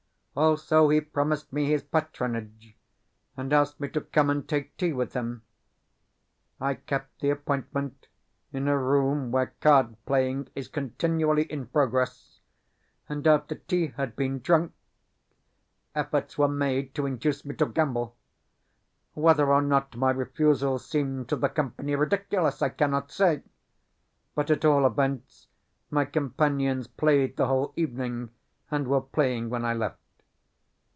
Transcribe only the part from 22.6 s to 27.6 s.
I cannot say, but at all events my companions played the